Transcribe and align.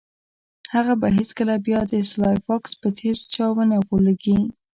هغه 0.73 0.93
به 1.01 1.07
هیڅکله 1.17 1.55
بیا 1.65 1.79
د 1.91 1.93
سلای 2.11 2.37
فاکس 2.45 2.71
په 2.81 2.87
څیر 2.97 3.15
چا 3.33 3.45
ونه 3.55 3.77
غولیږي 3.87 4.37